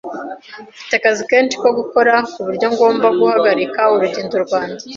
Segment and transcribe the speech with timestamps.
[0.77, 4.85] Mfite akazi kenshi ko gukora kuburyo ngomba guhagarika urugendo rwanjye.